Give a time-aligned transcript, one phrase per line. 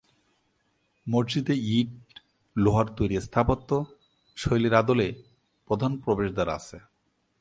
[1.07, 1.91] মসজিদে ইট,
[2.55, 3.69] লোহার তৈরি স্থাপত্য
[4.37, 5.07] শৈলীর আদলে
[5.69, 6.77] প্রধান প্রবেশদ্বার আছে।